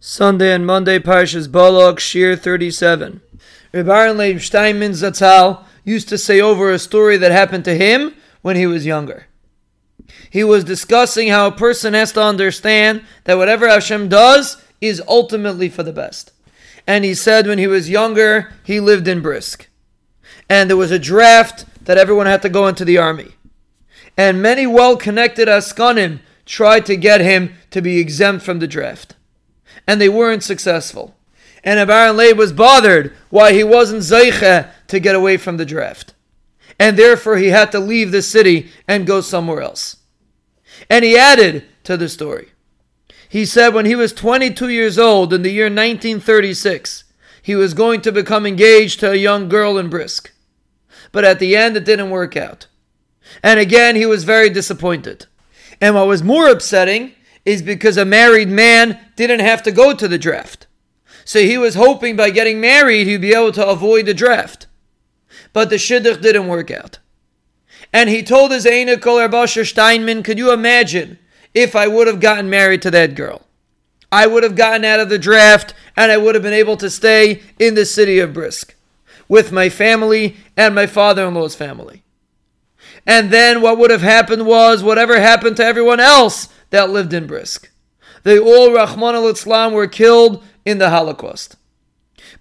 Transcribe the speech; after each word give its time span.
Sunday 0.00 0.52
and 0.52 0.64
Monday 0.64 1.00
Parshas 1.00 1.50
Balak, 1.50 1.96
Shiur 1.96 2.38
37. 2.38 3.20
Reb 3.72 3.88
Aaron 3.88 4.16
Leib 4.16 4.38
Steinman 4.38 4.92
Zatzal 4.92 5.64
used 5.82 6.08
to 6.08 6.16
say 6.16 6.40
over 6.40 6.70
a 6.70 6.78
story 6.78 7.16
that 7.16 7.32
happened 7.32 7.64
to 7.64 7.74
him 7.74 8.14
when 8.40 8.54
he 8.54 8.64
was 8.64 8.86
younger. 8.86 9.26
He 10.30 10.44
was 10.44 10.62
discussing 10.62 11.28
how 11.28 11.48
a 11.48 11.52
person 11.52 11.94
has 11.94 12.12
to 12.12 12.22
understand 12.22 13.02
that 13.24 13.38
whatever 13.38 13.68
Hashem 13.68 14.08
does 14.08 14.62
is 14.80 15.02
ultimately 15.08 15.68
for 15.68 15.82
the 15.82 15.92
best. 15.92 16.30
And 16.86 17.04
he 17.04 17.12
said 17.12 17.48
when 17.48 17.58
he 17.58 17.66
was 17.66 17.90
younger, 17.90 18.54
he 18.62 18.78
lived 18.78 19.08
in 19.08 19.20
Brisk. 19.20 19.68
And 20.48 20.70
there 20.70 20.76
was 20.76 20.92
a 20.92 21.00
draft 21.00 21.64
that 21.86 21.98
everyone 21.98 22.26
had 22.26 22.42
to 22.42 22.48
go 22.48 22.68
into 22.68 22.84
the 22.84 22.98
army. 22.98 23.34
And 24.16 24.40
many 24.40 24.64
well 24.64 24.96
connected 24.96 25.48
Askanim 25.48 26.20
tried 26.46 26.86
to 26.86 26.96
get 26.96 27.20
him 27.20 27.54
to 27.72 27.82
be 27.82 27.98
exempt 27.98 28.44
from 28.44 28.60
the 28.60 28.68
draft 28.68 29.16
and 29.86 30.00
they 30.00 30.08
weren't 30.08 30.42
successful. 30.42 31.14
And 31.64 31.78
Abaran 31.78 32.16
Leib 32.16 32.38
was 32.38 32.52
bothered 32.52 33.12
why 33.30 33.52
he 33.52 33.64
wasn't 33.64 34.02
Zeiche 34.02 34.70
to 34.86 35.00
get 35.00 35.14
away 35.14 35.36
from 35.36 35.56
the 35.56 35.66
draft. 35.66 36.14
And 36.78 36.96
therefore 36.96 37.36
he 37.36 37.48
had 37.48 37.72
to 37.72 37.80
leave 37.80 38.12
the 38.12 38.22
city 38.22 38.70
and 38.86 39.06
go 39.06 39.20
somewhere 39.20 39.60
else. 39.60 39.96
And 40.88 41.04
he 41.04 41.16
added 41.16 41.64
to 41.84 41.96
the 41.96 42.08
story. 42.08 42.48
He 43.28 43.44
said 43.44 43.74
when 43.74 43.86
he 43.86 43.94
was 43.94 44.12
22 44.12 44.68
years 44.68 44.98
old 44.98 45.32
in 45.32 45.42
the 45.42 45.50
year 45.50 45.66
1936, 45.66 47.04
he 47.42 47.54
was 47.54 47.74
going 47.74 48.00
to 48.02 48.12
become 48.12 48.46
engaged 48.46 49.00
to 49.00 49.10
a 49.10 49.16
young 49.16 49.48
girl 49.48 49.78
in 49.78 49.90
Brisk. 49.90 50.32
But 51.12 51.24
at 51.24 51.38
the 51.38 51.56
end, 51.56 51.76
it 51.76 51.84
didn't 51.84 52.10
work 52.10 52.36
out. 52.36 52.66
And 53.42 53.60
again, 53.60 53.96
he 53.96 54.06
was 54.06 54.24
very 54.24 54.50
disappointed. 54.50 55.26
And 55.80 55.94
what 55.94 56.06
was 56.06 56.22
more 56.22 56.48
upsetting 56.48 57.12
is 57.48 57.62
because 57.62 57.96
a 57.96 58.04
married 58.04 58.50
man 58.50 59.00
didn't 59.16 59.40
have 59.40 59.62
to 59.62 59.72
go 59.72 59.94
to 59.94 60.06
the 60.06 60.18
draft. 60.18 60.66
So 61.24 61.40
he 61.40 61.56
was 61.56 61.76
hoping 61.76 62.14
by 62.14 62.28
getting 62.28 62.60
married 62.60 63.06
he'd 63.06 63.22
be 63.22 63.32
able 63.32 63.52
to 63.52 63.66
avoid 63.66 64.04
the 64.04 64.12
draft. 64.12 64.66
But 65.54 65.70
the 65.70 65.76
shidduch 65.76 66.20
didn't 66.20 66.48
work 66.48 66.70
out. 66.70 66.98
And 67.90 68.10
he 68.10 68.22
told 68.22 68.50
his 68.50 68.66
Einikol 68.66 69.26
Erbasher 69.26 69.66
Steinman, 69.66 70.22
could 70.22 70.36
you 70.36 70.52
imagine 70.52 71.18
if 71.54 71.74
I 71.74 71.88
would 71.88 72.06
have 72.06 72.20
gotten 72.20 72.50
married 72.50 72.82
to 72.82 72.90
that 72.90 73.14
girl? 73.14 73.46
I 74.12 74.26
would 74.26 74.42
have 74.42 74.54
gotten 74.54 74.84
out 74.84 75.00
of 75.00 75.08
the 75.08 75.18
draft 75.18 75.72
and 75.96 76.12
I 76.12 76.18
would 76.18 76.34
have 76.34 76.44
been 76.44 76.52
able 76.52 76.76
to 76.76 76.90
stay 76.90 77.42
in 77.58 77.74
the 77.74 77.86
city 77.86 78.18
of 78.18 78.34
Brisk 78.34 78.74
with 79.26 79.52
my 79.52 79.70
family 79.70 80.36
and 80.54 80.74
my 80.74 80.86
father 80.86 81.26
in 81.26 81.34
law's 81.34 81.54
family. 81.54 82.02
And 83.06 83.30
then 83.30 83.62
what 83.62 83.78
would 83.78 83.90
have 83.90 84.02
happened 84.02 84.44
was 84.44 84.82
whatever 84.82 85.18
happened 85.18 85.56
to 85.56 85.64
everyone 85.64 86.00
else 86.00 86.48
that 86.70 86.90
lived 86.90 87.12
in 87.12 87.26
Brisk. 87.26 87.70
They 88.22 88.38
all, 88.38 88.70
Rachmana 88.70 89.22
Litzlan, 89.22 89.72
were 89.72 89.86
killed 89.86 90.44
in 90.64 90.78
the 90.78 90.90
Holocaust. 90.90 91.56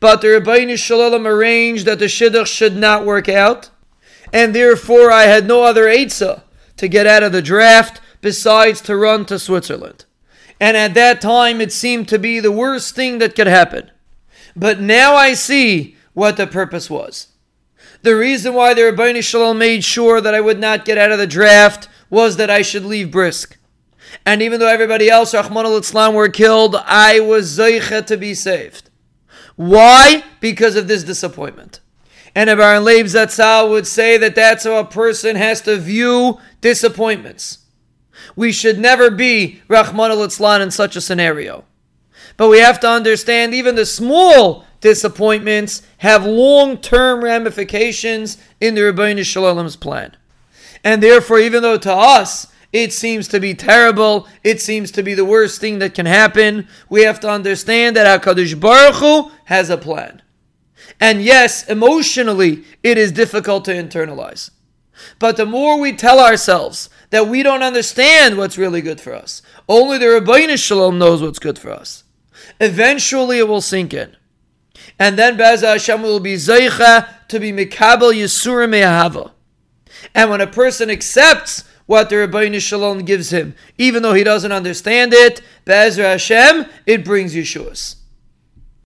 But 0.00 0.20
the 0.20 0.28
Ribbono 0.28 0.76
Shel 0.76 0.98
Olam 0.98 1.26
arranged 1.26 1.86
that 1.86 1.98
the 1.98 2.06
Shidduch 2.06 2.46
should 2.46 2.76
not 2.76 3.06
work 3.06 3.28
out, 3.28 3.70
and 4.32 4.54
therefore 4.54 5.10
I 5.10 5.24
had 5.24 5.46
no 5.46 5.62
other 5.62 5.84
Eitzah 5.84 6.42
to 6.76 6.88
get 6.88 7.06
out 7.06 7.22
of 7.22 7.32
the 7.32 7.42
draft 7.42 8.00
besides 8.20 8.80
to 8.82 8.96
run 8.96 9.24
to 9.26 9.38
Switzerland. 9.38 10.04
And 10.60 10.76
at 10.76 10.94
that 10.94 11.20
time 11.20 11.60
it 11.60 11.72
seemed 11.72 12.08
to 12.08 12.18
be 12.18 12.40
the 12.40 12.52
worst 12.52 12.94
thing 12.94 13.18
that 13.18 13.36
could 13.36 13.46
happen. 13.46 13.90
But 14.54 14.80
now 14.80 15.14
I 15.14 15.34
see 15.34 15.96
what 16.14 16.36
the 16.36 16.46
purpose 16.46 16.88
was. 16.90 17.28
The 18.02 18.16
reason 18.16 18.54
why 18.54 18.74
the 18.74 18.82
Ribbono 18.82 19.22
Shel 19.22 19.42
Olam 19.42 19.58
made 19.58 19.84
sure 19.84 20.20
that 20.20 20.34
I 20.34 20.40
would 20.40 20.58
not 20.58 20.84
get 20.84 20.98
out 20.98 21.12
of 21.12 21.18
the 21.18 21.26
draft 21.26 21.88
was 22.08 22.36
that 22.36 22.50
I 22.50 22.62
should 22.62 22.84
leave 22.84 23.10
Brisk. 23.10 23.55
And 24.24 24.42
even 24.42 24.60
though 24.60 24.68
everybody 24.68 25.08
else, 25.08 25.32
Rachmana 25.32 25.66
Litzlan, 25.66 26.14
were 26.14 26.28
killed, 26.28 26.76
I 26.76 27.20
was 27.20 27.58
Zaycha 27.58 28.06
to 28.06 28.16
be 28.16 28.34
saved. 28.34 28.90
Why? 29.56 30.24
Because 30.40 30.76
of 30.76 30.88
this 30.88 31.02
disappointment. 31.02 31.80
And 32.34 32.50
Abaran 32.50 32.84
Leib 32.84 33.06
Zatzal 33.06 33.70
would 33.70 33.86
say 33.86 34.18
that 34.18 34.34
that's 34.34 34.64
how 34.64 34.76
a 34.76 34.84
person 34.84 35.36
has 35.36 35.62
to 35.62 35.76
view 35.76 36.38
disappointments. 36.60 37.58
We 38.34 38.52
should 38.52 38.78
never 38.78 39.10
be 39.10 39.62
Rachmana 39.68 40.14
Litzlan 40.14 40.60
in 40.60 40.70
such 40.70 40.96
a 40.96 41.00
scenario. 41.00 41.64
But 42.36 42.48
we 42.48 42.58
have 42.58 42.80
to 42.80 42.88
understand 42.88 43.54
even 43.54 43.74
the 43.74 43.86
small 43.86 44.66
disappointments 44.80 45.82
have 45.98 46.26
long-term 46.26 47.24
ramifications 47.24 48.36
in 48.60 48.74
the 48.74 48.82
Ribbono 48.82 49.24
Shel 49.24 49.44
Olam's 49.44 49.76
plan. 49.76 50.14
And 50.84 51.02
therefore, 51.02 51.38
even 51.38 51.62
though 51.62 51.78
to 51.78 51.92
us 51.92 52.48
it 52.72 52.92
seems 52.92 53.28
to 53.28 53.40
be 53.40 53.54
terrible. 53.54 54.28
It 54.42 54.60
seems 54.60 54.90
to 54.92 55.02
be 55.02 55.14
the 55.14 55.24
worst 55.24 55.60
thing 55.60 55.78
that 55.78 55.94
can 55.94 56.06
happen. 56.06 56.68
We 56.88 57.02
have 57.02 57.20
to 57.20 57.30
understand 57.30 57.96
that 57.96 58.22
HaKadosh 58.22 58.58
Baruch 58.60 58.96
Hu 58.96 59.30
has 59.46 59.70
a 59.70 59.78
plan. 59.78 60.22
And 61.00 61.22
yes, 61.22 61.68
emotionally, 61.68 62.64
it 62.82 62.98
is 62.98 63.12
difficult 63.12 63.64
to 63.66 63.74
internalize. 63.74 64.50
But 65.18 65.36
the 65.36 65.46
more 65.46 65.78
we 65.78 65.92
tell 65.92 66.20
ourselves 66.20 66.88
that 67.10 67.28
we 67.28 67.42
don't 67.42 67.62
understand 67.62 68.38
what's 68.38 68.58
really 68.58 68.80
good 68.80 69.00
for 69.00 69.14
us, 69.14 69.42
only 69.68 69.98
the 69.98 70.06
Ribbono 70.06 70.58
Shel 70.58 70.78
Olam 70.78 70.98
knows 70.98 71.22
what's 71.22 71.38
good 71.38 71.58
for 71.58 71.70
us, 71.70 72.04
eventually 72.60 73.38
it 73.38 73.48
will 73.48 73.60
sink 73.60 73.92
in. 73.92 74.16
And 74.98 75.18
then 75.18 75.36
Be'ezra 75.36 75.72
Hashem 75.72 76.02
will 76.02 76.20
be 76.20 76.34
Zaycha 76.36 77.26
to 77.28 77.40
be 77.40 77.52
Mikabel 77.52 78.14
Yisurim 78.14 78.70
Me'ahava. 78.70 79.32
And 80.14 80.30
when 80.30 80.40
a 80.40 80.46
person 80.46 80.90
accepts 80.90 81.64
what 81.86 82.10
the 82.10 82.16
Ribbono 82.16 82.60
Shel 82.60 82.80
Olam 82.80 83.06
gives 83.06 83.30
him. 83.30 83.54
Even 83.78 84.02
though 84.02 84.14
he 84.14 84.24
doesn't 84.24 84.52
understand 84.52 85.12
it, 85.14 85.40
Be'ezra 85.64 86.10
Hashem, 86.10 86.66
it 86.84 87.04
brings 87.04 87.34
Yeshuas. 87.34 87.96